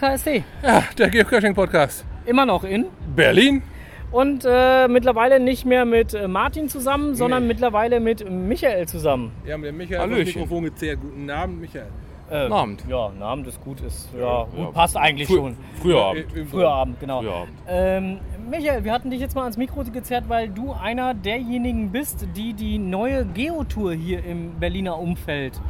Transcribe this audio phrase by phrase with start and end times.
[0.00, 0.44] KSC.
[0.62, 2.06] Ja, der Geocaching-Podcast.
[2.24, 3.62] Immer noch in Berlin.
[4.10, 9.30] Und äh, mittlerweile nicht mehr mit äh, Martin zusammen, sondern mittlerweile mit Michael zusammen.
[9.44, 10.40] Ja, mit dem Michael hat das Hallöchen.
[10.40, 11.00] Mikrofon gezählt.
[11.02, 11.88] Guten Abend, Michael.
[12.30, 12.84] Äh, Guten Abend.
[12.88, 14.70] Ja, Abend ist gut, ist ja, Ja, gut, ja.
[14.70, 15.56] passt eigentlich Früh, schon.
[15.82, 16.24] früher Abend.
[16.50, 17.20] Früher Abend, genau.
[17.20, 17.52] Früher Abend.
[17.68, 18.18] Ähm,
[18.50, 22.54] Michael, wir hatten dich jetzt mal ans Mikro gezerrt, weil du einer derjenigen bist, die
[22.54, 25.60] die neue Geotour hier im Berliner Umfeld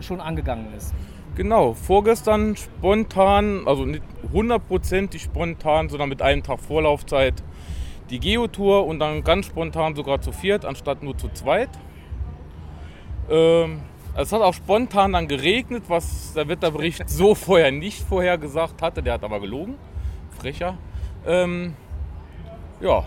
[0.00, 0.94] schon angegangen ist.
[1.36, 4.02] Genau, vorgestern spontan, also nicht
[4.32, 7.42] hundertprozentig spontan, sondern mit einem Tag Vorlaufzeit
[8.10, 11.70] die Geotour und dann ganz spontan sogar zu viert, anstatt nur zu zweit.
[13.30, 13.80] Ähm,
[14.16, 19.02] es hat auch spontan dann geregnet, was der Wetterbericht so vorher nicht vorhergesagt hatte.
[19.02, 19.76] Der hat aber gelogen.
[20.36, 20.76] Frecher.
[21.26, 21.74] Ähm,
[22.80, 23.04] ja,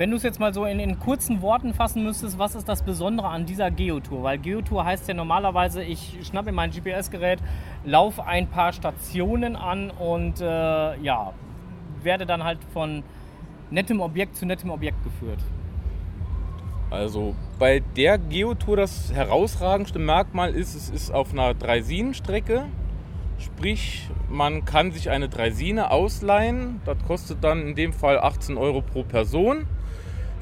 [0.00, 2.82] Wenn du es jetzt mal so in, in kurzen Worten fassen müsstest, was ist das
[2.82, 4.22] Besondere an dieser Geotour?
[4.22, 7.38] Weil Geotour heißt ja normalerweise, ich schnappe mein GPS-Gerät,
[7.84, 10.44] laufe ein paar Stationen an und äh,
[11.02, 11.34] ja,
[12.02, 13.02] werde dann halt von
[13.70, 15.40] nettem Objekt zu nettem Objekt geführt.
[16.88, 22.64] Also bei der Geotour das herausragendste Merkmal ist, es ist auf einer Dreisinenstrecke.
[23.36, 26.80] Sprich, man kann sich eine Dreisine ausleihen.
[26.86, 29.66] Das kostet dann in dem Fall 18 Euro pro Person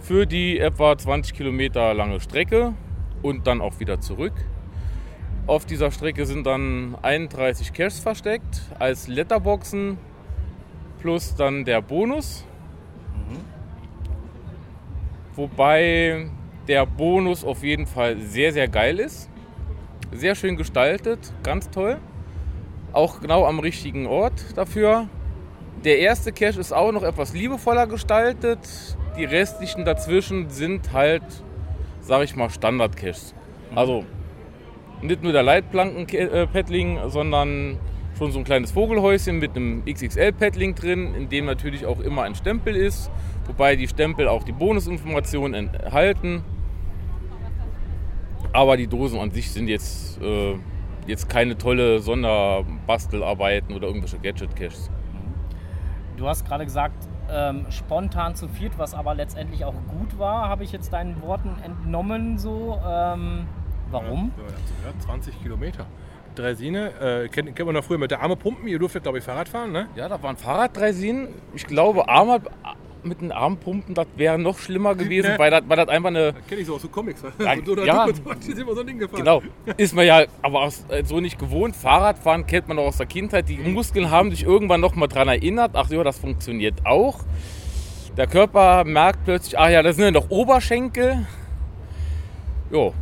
[0.08, 2.72] für die etwa 20 Kilometer lange Strecke
[3.20, 4.32] und dann auch wieder zurück.
[5.46, 9.98] Auf dieser Strecke sind dann 31 Caches versteckt als Letterboxen
[10.98, 12.46] plus dann der Bonus.
[15.36, 16.30] Wobei
[16.68, 19.28] der Bonus auf jeden Fall sehr, sehr geil ist.
[20.10, 21.98] Sehr schön gestaltet, ganz toll.
[22.94, 25.06] Auch genau am richtigen Ort dafür.
[25.84, 28.60] Der erste Cache ist auch noch etwas liebevoller gestaltet.
[29.18, 31.24] Die restlichen dazwischen sind halt,
[32.00, 33.34] sag ich mal, Standard-Caches.
[33.74, 34.04] Also
[35.02, 37.78] nicht nur der Leitplanken-Paddling, sondern
[38.16, 42.36] schon so ein kleines Vogelhäuschen mit einem XXL-Paddling drin, in dem natürlich auch immer ein
[42.36, 43.10] Stempel ist,
[43.46, 46.44] wobei die Stempel auch die Bonusinformationen enthalten.
[48.52, 50.54] Aber die Dosen an sich sind jetzt, äh,
[51.08, 54.90] jetzt keine tolle Sonderbastelarbeiten oder irgendwelche Gadget-Caches.
[56.16, 60.64] Du hast gerade gesagt, ähm, spontan zu viert, was aber letztendlich auch gut war, habe
[60.64, 62.78] ich jetzt deinen Worten entnommen so.
[62.86, 63.46] Ähm,
[63.90, 64.32] warum?
[64.36, 65.86] Ja, ja, 20 Kilometer.
[66.34, 68.68] Dreisine, äh, kennt, kennt man noch früher mit der Arme pumpen.
[68.68, 69.88] Ihr durftet, glaube ich, Fahrrad fahren, ne?
[69.96, 71.28] Ja, da waren Fahrraddreisinen.
[71.54, 72.40] Ich glaube, Arme,
[73.04, 76.60] mit den Armpumpen, das wäre noch schlimmer gewesen, weil das, weil das einfach eine Kenne
[76.60, 77.22] ich so aus so Comics.
[77.38, 78.06] Ja, so, oder ja.
[78.06, 79.18] du, sind immer so ein Ding gefahren.
[79.18, 79.42] Genau,
[79.76, 81.76] ist man ja aber aus, äh, so nicht gewohnt.
[81.76, 83.48] Fahrradfahren kennt man auch aus der Kindheit.
[83.48, 85.72] Die Muskeln haben sich irgendwann noch mal dran erinnert.
[85.74, 87.20] Ach ja, das funktioniert auch.
[88.16, 91.26] Der Körper merkt plötzlich, ach ja, das sind ja noch Oberschenkel.
[92.70, 92.92] Jo.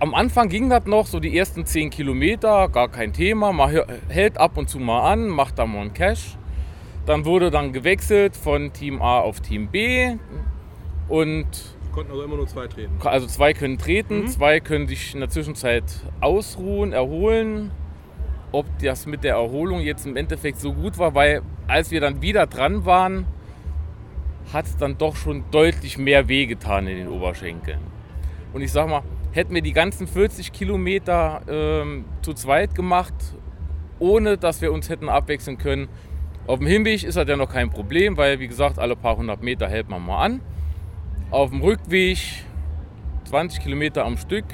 [0.00, 3.52] Am Anfang ging das noch, so die ersten 10 Kilometer, gar kein Thema.
[3.52, 3.70] Man
[4.08, 6.36] hält ab und zu mal an, macht da mal einen Cash.
[7.06, 10.16] Dann wurde dann gewechselt von Team A auf Team B.
[11.08, 11.46] Und
[11.92, 12.92] Konnten also immer nur zwei treten.
[13.04, 14.26] also zwei können treten, Mhm.
[14.28, 15.84] zwei können sich in der Zwischenzeit
[16.20, 17.70] ausruhen, erholen.
[18.52, 22.22] Ob das mit der Erholung jetzt im Endeffekt so gut war, weil als wir dann
[22.22, 23.26] wieder dran waren,
[24.52, 27.80] hat es dann doch schon deutlich mehr wehgetan in den Oberschenkeln.
[28.52, 33.14] Und ich sag mal, hätten wir die ganzen 40 Kilometer ähm, zu zweit gemacht,
[33.98, 35.88] ohne dass wir uns hätten abwechseln können.
[36.46, 39.42] Auf dem Hinweg ist das ja noch kein Problem, weil wie gesagt, alle paar hundert
[39.42, 40.40] Meter hält man mal an.
[41.30, 42.18] Auf dem Rückweg
[43.24, 44.44] 20 Kilometer am Stück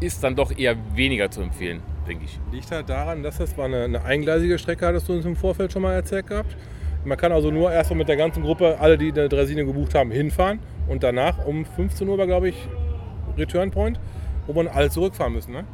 [0.00, 2.40] ist dann doch eher weniger zu empfehlen, denke ich.
[2.50, 5.72] Liegt halt daran, dass das war eine, eine eingleisige Strecke, hattest du uns im Vorfeld
[5.72, 6.56] schon mal erzählt gehabt.
[7.04, 10.10] Man kann also nur erstmal mit der ganzen Gruppe, alle, die eine Draisine gebucht haben,
[10.10, 10.58] hinfahren
[10.88, 12.56] und danach um 15 Uhr war, glaube ich,
[13.38, 14.00] Return Point,
[14.48, 15.52] wo man alle zurückfahren müssen.
[15.52, 15.64] Ne?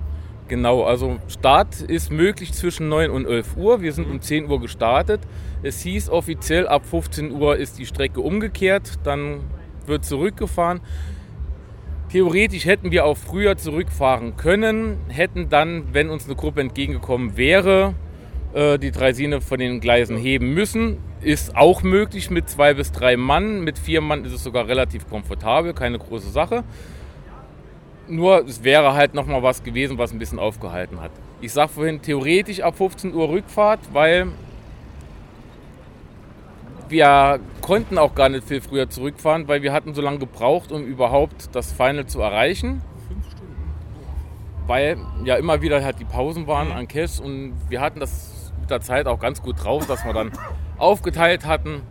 [0.48, 3.82] Genau, also Start ist möglich zwischen 9 und 11 Uhr.
[3.82, 5.20] Wir sind um 10 Uhr gestartet.
[5.62, 9.40] Es hieß offiziell, ab 15 Uhr ist die Strecke umgekehrt, dann
[9.84, 10.80] wird zurückgefahren.
[12.10, 17.92] Theoretisch hätten wir auch früher zurückfahren können, hätten dann, wenn uns eine Gruppe entgegengekommen wäre,
[18.54, 20.96] äh, die Dreisine von den Gleisen heben müssen.
[21.20, 23.60] Ist auch möglich mit zwei bis drei Mann.
[23.60, 26.64] Mit vier Mann ist es sogar relativ komfortabel, keine große Sache.
[28.08, 31.10] Nur es wäre halt noch mal was gewesen, was ein bisschen aufgehalten hat.
[31.40, 34.28] Ich sag vorhin theoretisch ab 15 Uhr Rückfahrt, weil
[36.88, 40.84] wir konnten auch gar nicht viel früher zurückfahren, weil wir hatten so lange gebraucht, um
[40.84, 42.80] überhaupt das Final zu erreichen.
[44.66, 48.70] Weil ja immer wieder halt die Pausen waren an Cash und wir hatten das mit
[48.70, 50.32] der Zeit auch ganz gut drauf, dass wir dann
[50.78, 51.82] aufgeteilt hatten.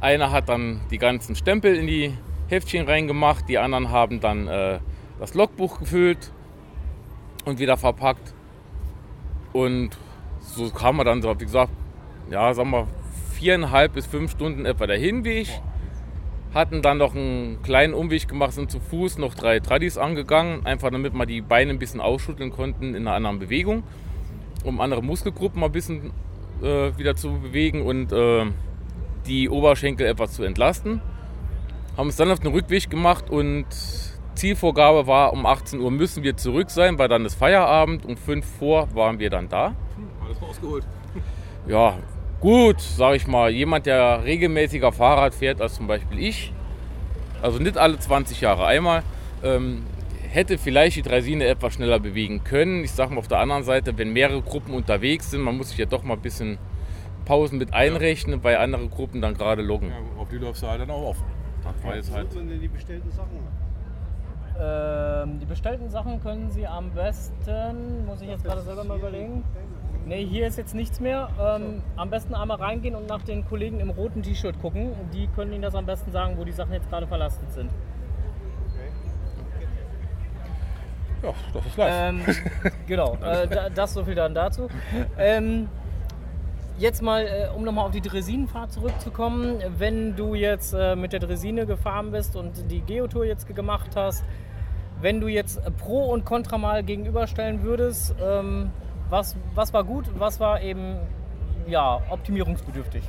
[0.00, 2.14] Einer hat dann die ganzen Stempel in die
[2.52, 4.78] Heftchen reingemacht, die anderen haben dann äh,
[5.18, 6.32] das Logbuch gefüllt
[7.46, 8.34] und wieder verpackt.
[9.54, 9.96] Und
[10.40, 11.72] so kam man dann, wie gesagt,
[12.30, 12.88] ja, sagen wir,
[13.32, 15.48] viereinhalb bis fünf Stunden etwa der Hinweg.
[16.52, 20.90] Hatten dann noch einen kleinen Umweg gemacht, sind zu Fuß noch drei Tradis angegangen, einfach
[20.90, 23.84] damit wir die Beine ein bisschen ausschütteln konnten in einer anderen Bewegung,
[24.62, 26.12] um andere Muskelgruppen mal ein bisschen
[26.62, 28.44] äh, wieder zu bewegen und äh,
[29.26, 31.00] die Oberschenkel etwas zu entlasten.
[31.96, 33.66] Haben es dann auf den Rückweg gemacht und
[34.34, 38.06] Zielvorgabe war, um 18 Uhr müssen wir zurück sein, weil dann ist Feierabend.
[38.06, 39.74] Um 5 vor waren wir dann da.
[40.24, 40.84] Alles rausgeholt.
[41.66, 41.94] Ja,
[42.40, 46.52] gut, sage ich mal, jemand, der regelmäßiger Fahrrad fährt, als zum Beispiel ich,
[47.42, 49.02] also nicht alle 20 Jahre einmal,
[49.44, 49.84] ähm,
[50.28, 52.84] hätte vielleicht die Draisine etwas schneller bewegen können.
[52.84, 55.78] Ich sage mal auf der anderen Seite, wenn mehrere Gruppen unterwegs sind, man muss sich
[55.78, 56.58] ja doch mal ein bisschen
[57.26, 59.90] Pausen mit einrechnen, bei anderen Gruppen dann gerade loggen.
[59.90, 61.16] Ja, auf die läufst du halt dann auch auf.
[61.64, 62.26] Das war jetzt halt.
[62.28, 63.38] Was sind denn die bestellten Sachen?
[64.60, 69.44] Ähm, die bestellten Sachen können Sie am besten, muss ich jetzt gerade selber mal überlegen.
[70.04, 71.28] Ne, hier ist jetzt nichts mehr.
[71.40, 74.92] Ähm, am besten einmal reingehen und nach den Kollegen im roten T-Shirt gucken.
[75.12, 77.70] Die können Ihnen das am besten sagen, wo die Sachen jetzt gerade verlastet sind.
[81.22, 81.92] Ja, das ist live.
[81.94, 82.20] Ähm,
[82.86, 84.68] genau, äh, da, das so viel dann dazu.
[85.16, 85.68] Ähm,
[86.82, 89.62] jetzt mal, äh, um nochmal auf die Dresinenfahrt zurückzukommen.
[89.78, 94.24] Wenn du jetzt äh, mit der Dresine gefahren bist und die Geotour jetzt gemacht hast,
[95.00, 98.70] wenn du jetzt Pro und Contra mal gegenüberstellen würdest, ähm,
[99.08, 100.96] was, was war gut, was war eben
[101.68, 103.08] ja, optimierungsbedürftig?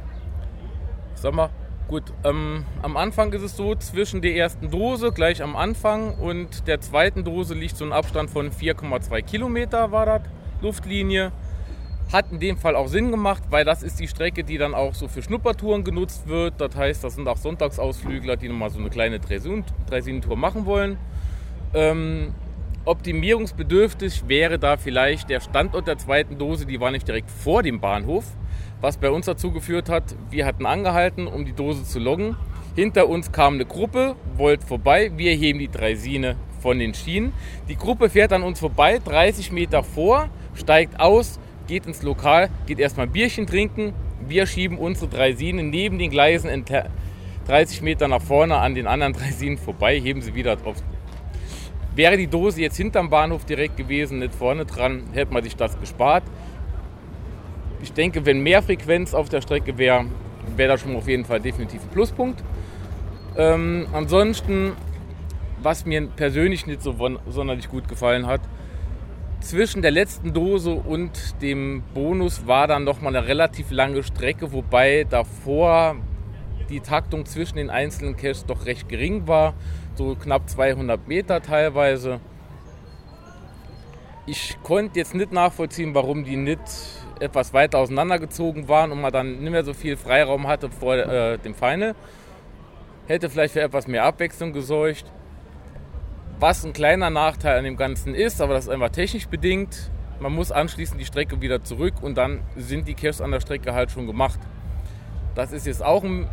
[1.16, 1.50] Sag mal,
[1.88, 6.68] gut, ähm, am Anfang ist es so, zwischen der ersten Dose gleich am Anfang und
[6.68, 10.22] der zweiten Dose liegt so ein Abstand von 4,2 Kilometer war das,
[10.62, 11.32] Luftlinie.
[12.14, 14.94] Hat in dem Fall auch Sinn gemacht, weil das ist die Strecke, die dann auch
[14.94, 16.62] so für Schnuppertouren genutzt wird.
[16.62, 21.00] Das heißt, das sind auch Sonntagsausflügler, die nochmal so eine kleine Dreisinentour machen wollen.
[21.74, 22.36] Ähm,
[22.86, 27.80] optimierungsbedürftig wäre da vielleicht der Standort der zweiten Dose, die war nicht direkt vor dem
[27.82, 28.26] Bahnhof,
[28.80, 32.36] was bei uns dazu geführt hat, wir hatten angehalten, um die Dose zu loggen.
[32.76, 37.34] Hinter uns kam eine Gruppe, wollte vorbei, wir heben die Dreisine von den Schienen.
[37.70, 42.80] Die Gruppe fährt an uns vorbei, 30 Meter vor, steigt aus, geht ins Lokal, geht
[42.80, 43.94] erstmal ein Bierchen trinken.
[44.28, 46.66] Wir schieben unsere Dreisinen neben den Gleisen
[47.48, 50.78] 30 Meter nach vorne an den anderen Dreisinen vorbei, heben sie wieder auf
[51.96, 55.80] Wäre die Dose jetzt hinterm Bahnhof direkt gewesen, nicht vorne dran, hätte man sich das
[55.80, 56.24] gespart.
[57.84, 60.06] Ich denke, wenn mehr Frequenz auf der Strecke wäre,
[60.56, 62.44] wäre das schon auf jeden Fall definitiv ein Pluspunkt.
[63.38, 64.72] Ähm, ansonsten,
[65.62, 66.96] was mir persönlich nicht so
[67.30, 68.42] sonderlich gut gefallen hat,
[69.44, 74.52] zwischen der letzten Dose und dem Bonus war dann noch mal eine relativ lange Strecke,
[74.52, 75.96] wobei davor
[76.70, 79.54] die Taktung zwischen den einzelnen Caches doch recht gering war
[79.96, 82.20] so knapp 200 Meter teilweise.
[84.26, 86.62] Ich konnte jetzt nicht nachvollziehen, warum die nicht
[87.20, 91.38] etwas weiter auseinandergezogen waren und man dann nicht mehr so viel Freiraum hatte vor äh,
[91.38, 91.96] dem Final.
[93.06, 95.06] Hätte vielleicht für etwas mehr Abwechslung gesorgt.
[96.44, 99.90] Was ein kleiner Nachteil an dem Ganzen ist, aber das ist einfach technisch bedingt.
[100.20, 103.74] Man muss anschließend die Strecke wieder zurück und dann sind die Caches an der Strecke
[103.74, 104.42] halt schon gemacht.
[105.36, 106.28] Das ist jetzt auch ein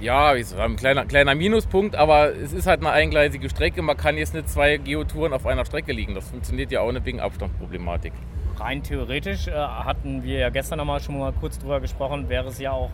[0.00, 3.82] ja, ein kleiner, kleiner Minuspunkt, aber es ist halt eine eingleisige Strecke.
[3.82, 6.14] Man kann jetzt nicht zwei Geotouren auf einer Strecke liegen.
[6.14, 8.12] Das funktioniert ja auch nicht wegen Abstandsproblematik.
[8.60, 12.46] Rein theoretisch äh, hatten wir ja gestern noch mal schon mal kurz drüber gesprochen, wäre
[12.46, 12.90] es ja auch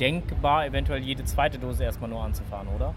[0.00, 2.94] denkbar, eventuell jede zweite Dose erstmal nur anzufahren, oder?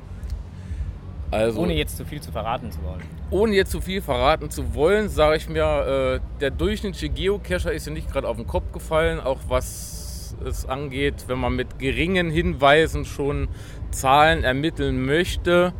[1.31, 3.01] Also, ohne jetzt zu viel zu verraten zu wollen.
[3.31, 7.87] Ohne jetzt zu viel verraten zu wollen, sage ich mir, äh, der durchschnittliche Geocacher ist
[7.87, 12.29] ja nicht gerade auf den Kopf gefallen, auch was es angeht, wenn man mit geringen
[12.29, 13.47] Hinweisen schon
[13.91, 15.73] Zahlen ermitteln möchte.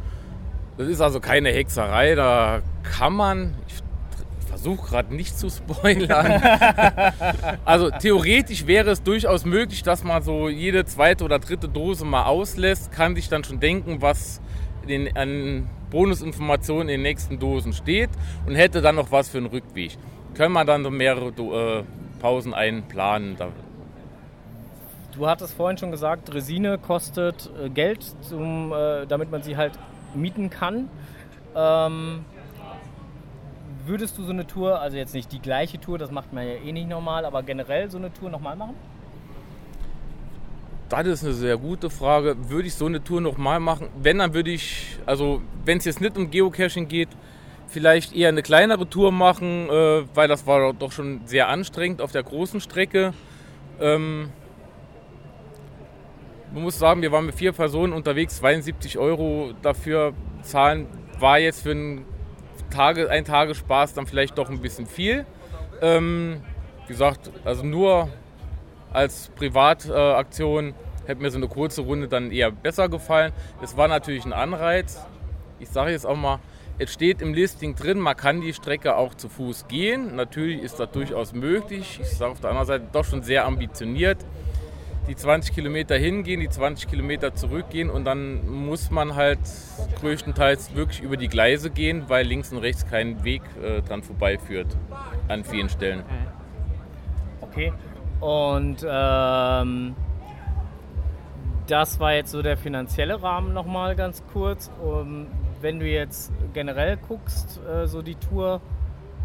[0.77, 3.75] Das ist also keine Hexerei, da kann man, ich
[4.47, 6.41] versuche gerade nicht zu spoilern.
[7.65, 12.23] also theoretisch wäre es durchaus möglich, dass man so jede zweite oder dritte Dose mal
[12.23, 14.41] auslässt, kann sich dann schon denken, was
[14.89, 18.09] in, an Bonusinformationen in den nächsten Dosen steht
[18.45, 19.97] und hätte dann noch was für einen Rückweg.
[20.33, 21.83] Können wir dann so mehrere äh,
[22.19, 23.37] Pausen einplanen.
[25.13, 29.79] Du hattest vorhin schon gesagt, Resine kostet äh, Geld, zum, äh, damit man sie halt
[30.13, 30.89] mieten kann.
[31.55, 32.25] Ähm,
[33.85, 36.55] würdest du so eine Tour, also jetzt nicht die gleiche Tour, das macht man ja
[36.55, 38.75] eh nicht normal, aber generell so eine Tour nochmal machen?
[41.03, 42.37] Das ist eine sehr gute Frage.
[42.49, 43.89] Würde ich so eine Tour nochmal machen?
[44.01, 47.09] Wenn, dann würde ich, also wenn es jetzt nicht um Geocaching geht,
[47.67, 52.13] vielleicht eher eine kleinere Tour machen, äh, weil das war doch schon sehr anstrengend auf
[52.13, 53.13] der großen Strecke.
[53.81, 54.29] Ähm,
[56.53, 60.87] man muss sagen, wir waren mit vier Personen unterwegs, 72 Euro dafür zahlen,
[61.19, 62.05] war jetzt für einen
[62.69, 65.25] Tage, ein Tagesspaß dann vielleicht doch ein bisschen viel.
[65.81, 66.41] Ähm,
[66.83, 68.09] wie gesagt, also nur
[68.95, 70.73] als Privataktion
[71.05, 73.31] hätte mir so eine kurze Runde dann eher besser gefallen.
[73.61, 75.05] Es war natürlich ein Anreiz.
[75.59, 76.39] Ich sage jetzt auch mal,
[76.77, 80.15] es steht im Listing drin, man kann die Strecke auch zu Fuß gehen.
[80.15, 81.99] Natürlich ist das durchaus möglich.
[82.01, 84.17] Ich sage auf der anderen Seite doch schon sehr ambitioniert.
[85.07, 89.39] Die 20 Kilometer hingehen, die 20 Kilometer zurückgehen und dann muss man halt
[89.99, 94.75] größtenteils wirklich über die Gleise gehen, weil links und rechts kein Weg äh, dran vorbeiführt
[95.27, 96.03] an vielen Stellen.
[97.39, 97.71] Okay.
[98.19, 99.95] Und ähm,
[101.67, 104.72] das war jetzt so der finanzielle Rahmen nochmal ganz kurz.
[104.81, 105.27] Um,
[105.62, 108.62] wenn du jetzt generell guckst, äh, so die Tour,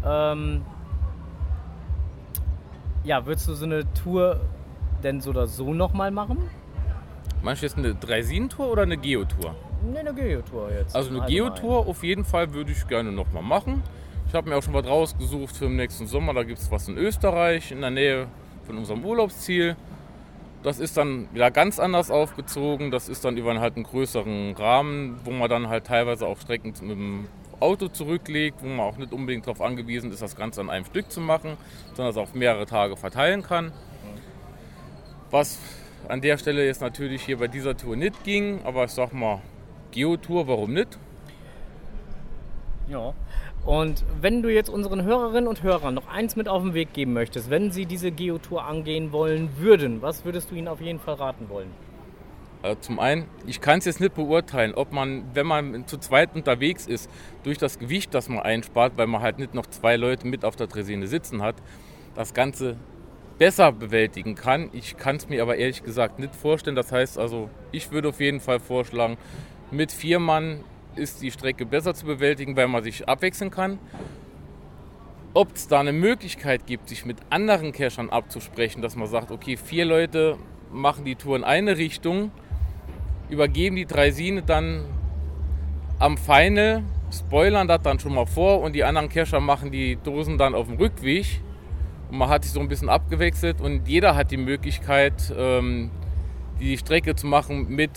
[0.05, 0.63] ähm,
[3.03, 4.39] ja, würdest du so eine Tour
[5.03, 6.37] denn so oder so nochmal machen?
[7.41, 9.55] Meinst du jetzt eine Dreisin-Tour oder eine Geotour?
[9.83, 10.95] Ne, eine Geotour jetzt.
[10.95, 11.53] Also eine allgemein.
[11.53, 13.81] Geotour auf jeden Fall würde ich gerne nochmal machen.
[14.27, 16.33] Ich habe mir auch schon was rausgesucht für den nächsten Sommer.
[16.33, 18.27] Da gibt es was in Österreich, in der Nähe
[18.71, 19.75] von unserem Urlaubsziel.
[20.63, 22.89] Das ist dann wieder ganz anders aufgezogen.
[22.89, 26.73] Das ist dann über halt einen größeren Rahmen, wo man dann halt teilweise auch Strecken
[26.81, 27.27] mit dem
[27.59, 31.11] Auto zurücklegt, wo man auch nicht unbedingt darauf angewiesen ist, das Ganze an einem Stück
[31.11, 31.57] zu machen,
[31.95, 33.73] sondern es auf mehrere Tage verteilen kann.
[35.31, 35.59] Was
[36.07, 39.41] an der Stelle jetzt natürlich hier bei dieser Tour nicht ging, aber ich sag mal,
[39.91, 40.97] Geotour, warum nicht?
[42.91, 43.13] Ja.
[43.65, 47.13] Und wenn du jetzt unseren Hörerinnen und Hörern noch eins mit auf den Weg geben
[47.13, 51.13] möchtest, wenn sie diese Geotour angehen wollen würden, was würdest du ihnen auf jeden Fall
[51.13, 51.69] raten wollen?
[52.63, 56.35] Also zum einen, ich kann es jetzt nicht beurteilen, ob man, wenn man zu zweit
[56.35, 57.09] unterwegs ist,
[57.43, 60.57] durch das Gewicht, das man einspart, weil man halt nicht noch zwei Leute mit auf
[60.57, 61.55] der Dresine sitzen hat,
[62.13, 62.75] das Ganze
[63.39, 64.69] besser bewältigen kann.
[64.73, 66.75] Ich kann es mir aber ehrlich gesagt nicht vorstellen.
[66.75, 69.17] Das heißt also, ich würde auf jeden Fall vorschlagen,
[69.71, 70.63] mit vier Mann
[70.95, 73.79] ist die Strecke besser zu bewältigen, weil man sich abwechseln kann.
[75.33, 79.55] Ob es da eine Möglichkeit gibt, sich mit anderen Cachern abzusprechen, dass man sagt, okay,
[79.55, 80.37] vier Leute
[80.71, 82.31] machen die Tour in eine Richtung,
[83.29, 84.83] übergeben die Dreisine dann
[85.99, 90.37] am Final, spoilern das dann schon mal vor und die anderen Cacher machen die Dosen
[90.37, 91.41] dann auf dem Rückweg.
[92.09, 95.91] Und man hat sich so ein bisschen abgewechselt und jeder hat die Möglichkeit, ähm,
[96.59, 97.91] die Strecke zu machen mit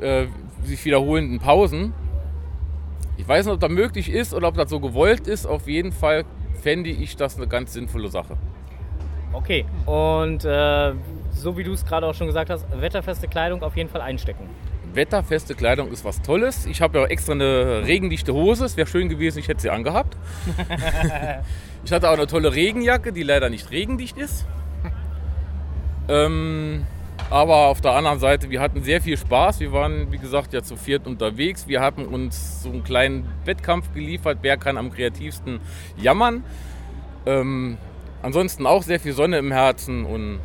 [0.00, 0.26] äh,
[0.66, 1.92] sich wiederholenden Pausen.
[3.16, 5.46] Ich weiß nicht, ob das möglich ist oder ob das so gewollt ist.
[5.46, 6.24] Auf jeden Fall
[6.62, 8.36] fände ich das eine ganz sinnvolle Sache.
[9.32, 10.92] Okay, und äh,
[11.32, 14.48] so wie du es gerade auch schon gesagt hast, wetterfeste Kleidung auf jeden Fall einstecken.
[14.94, 16.66] Wetterfeste Kleidung ist was Tolles.
[16.66, 18.64] Ich habe ja extra eine regendichte Hose.
[18.64, 20.16] Es wäre schön gewesen, ich hätte sie angehabt.
[21.84, 24.46] ich hatte auch eine tolle Regenjacke, die leider nicht regendicht ist.
[26.08, 26.86] Ähm,
[27.34, 29.58] aber auf der anderen Seite, wir hatten sehr viel Spaß.
[29.58, 31.66] Wir waren, wie gesagt, ja zu viert unterwegs.
[31.66, 34.38] Wir hatten uns so einen kleinen Wettkampf geliefert.
[34.42, 35.58] Wer kann am kreativsten
[35.96, 36.44] jammern?
[37.26, 37.76] Ähm,
[38.22, 40.38] ansonsten auch sehr viel Sonne im Herzen und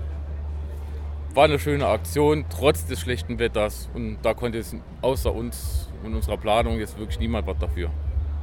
[1.36, 3.88] war eine schöne Aktion, trotz des schlechten Wetters.
[3.94, 7.92] Und da konnte es außer uns und unserer Planung jetzt wirklich niemand was dafür.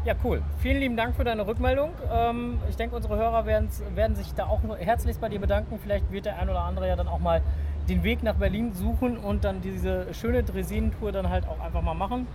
[0.05, 0.41] Ja, cool.
[0.59, 1.91] Vielen lieben Dank für deine Rückmeldung.
[2.13, 5.81] Ähm, ich denke, unsere Hörer werden sich da auch herzlichst bei dir bedanken.
[5.83, 7.43] Vielleicht wird der ein oder andere ja dann auch mal
[7.89, 11.95] den Weg nach Berlin suchen und dann diese schöne Dresinentour dann halt auch einfach mal
[11.95, 12.27] machen.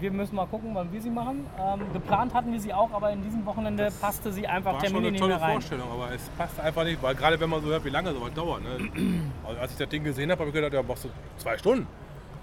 [0.00, 1.46] Wir müssen mal gucken, wann wir sie machen.
[1.58, 4.88] Ähm, geplant hatten wir sie auch, aber in diesem Wochenende passte sie einfach War schon
[4.90, 5.52] terminlich eine nicht tolle mehr rein.
[5.52, 8.32] Vorstellung, aber es passt einfach nicht, weil gerade wenn man so hört, wie lange sowas
[8.34, 8.62] dauert.
[8.64, 8.78] Ne?
[9.46, 11.08] also als ich das Ding gesehen habe, habe ich gedacht, ja, machst du
[11.38, 11.86] zwei Stunden.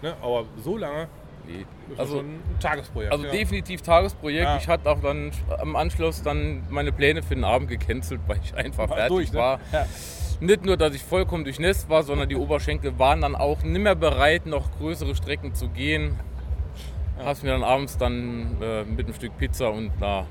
[0.02, 0.14] Ne?
[0.22, 1.08] Aber so lange
[1.48, 1.66] Nee.
[1.92, 3.12] ist Also, schon ein Tagesprojekt.
[3.12, 3.32] also ja.
[3.32, 4.44] definitiv Tagesprojekt.
[4.46, 4.58] Ja.
[4.58, 8.56] Ich hatte auch dann am Anschluss dann meine Pläne für den Abend gecancelt, weil ich
[8.56, 9.40] einfach War fertig durch, ne?
[9.40, 9.60] war.
[9.74, 9.86] Ja.
[10.42, 13.94] Nicht nur, dass ich vollkommen durchnässt war, sondern die Oberschenkel waren dann auch nicht mehr
[13.94, 16.20] bereit, noch größere Strecken zu gehen.
[17.24, 20.26] Hab's mir dann abends dann äh, mit einem Stück Pizza und einer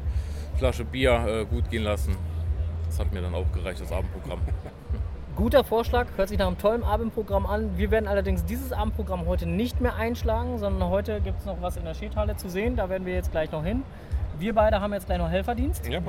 [0.56, 2.16] Flasche Bier äh, gut gehen lassen.
[2.86, 4.40] Das hat mir dann auch gereicht, das Abendprogramm.
[5.36, 7.78] Guter Vorschlag, hört sich nach einem tollen Abendprogramm an.
[7.78, 11.76] Wir werden allerdings dieses Abendprogramm heute nicht mehr einschlagen, sondern heute gibt es noch was
[11.76, 12.74] in der Schädhalle zu sehen.
[12.74, 13.84] Da werden wir jetzt gleich noch hin.
[14.40, 15.86] Wir beide haben jetzt gleich noch Helferdienst.
[15.86, 16.00] Ja.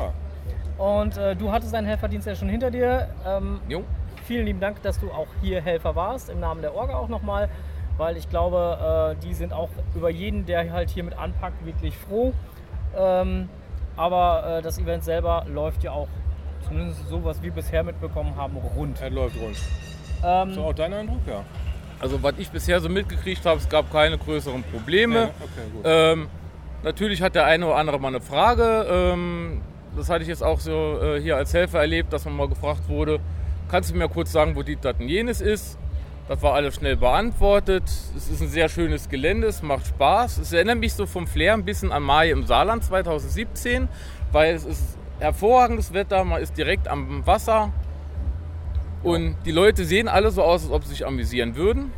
[0.81, 3.09] Und äh, du hattest deinen Helferdienst ja schon hinter dir.
[3.23, 3.83] Ähm, Jo.
[4.25, 7.50] vielen lieben Dank, dass du auch hier Helfer warst, im Namen der Orga auch nochmal,
[7.97, 11.95] weil ich glaube, äh, die sind auch über jeden, der halt hier mit anpackt, wirklich
[11.95, 12.33] froh.
[12.97, 13.47] Ähm,
[13.95, 16.07] aber äh, das Event selber läuft ja auch,
[16.67, 19.00] zumindest so, was wir bisher mitbekommen haben, rund.
[19.01, 19.57] Er läuft rund.
[20.23, 21.19] Ähm, So auch dein Eindruck?
[21.27, 21.43] Ja.
[22.00, 25.15] Also was ich bisher so mitgekriegt habe, es gab keine größeren Probleme.
[25.19, 25.81] Ja, okay, gut.
[25.85, 26.27] Ähm,
[26.81, 28.88] natürlich hat der eine oder andere mal eine Frage.
[28.89, 29.61] Ähm,
[29.95, 32.88] das hatte ich jetzt auch so äh, hier als Helfer erlebt, dass man mal gefragt
[32.88, 33.19] wurde,
[33.69, 35.77] kannst du mir kurz sagen, wo die das und jenes ist?
[36.27, 37.83] Das war alles schnell beantwortet.
[38.15, 40.38] Es ist ein sehr schönes Gelände, es macht Spaß.
[40.38, 43.89] Es erinnert mich so vom Flair ein bisschen an Mai im Saarland 2017,
[44.31, 47.74] weil es ist hervorragendes Wetter, man ist direkt am Wasser.
[49.03, 51.91] Und die Leute sehen alle so aus, als ob sie sich amüsieren würden.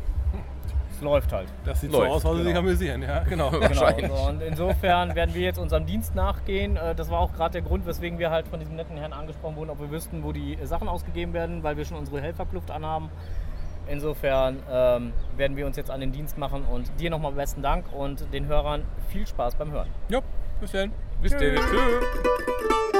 [0.96, 1.48] Es läuft halt.
[1.64, 2.60] Das sieht Läuft, so aus, weil sie sich genau.
[2.60, 3.02] amüsieren.
[3.02, 3.50] Ja, genau.
[3.64, 4.28] Genau, so.
[4.28, 6.76] und insofern werden wir jetzt unserem Dienst nachgehen.
[6.76, 9.56] Äh, Das war auch gerade der Grund, weswegen wir halt von diesem netten Herrn angesprochen
[9.56, 12.70] wurden, ob wir wüssten, wo die äh, Sachen ausgegeben werden, weil wir schon unsere Helferkluft
[12.70, 13.10] anhaben.
[13.86, 17.84] Insofern ähm, werden wir uns jetzt an den Dienst machen und dir nochmal besten Dank
[17.92, 19.88] und den Hörern viel Spaß beim Hören.
[20.08, 20.20] Ja,
[20.60, 20.92] bis dann.
[21.20, 21.40] Bis dann.
[21.40, 22.93] Tschüss.